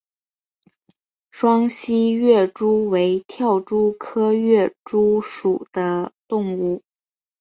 [1.29, 6.81] 双栖跃蛛为跳蛛科跃蛛属的动物。